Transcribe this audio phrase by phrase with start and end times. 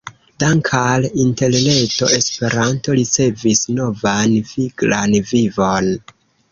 [0.43, 5.97] Dank’ al Interreto Esperanto ricevis novan viglan vivon.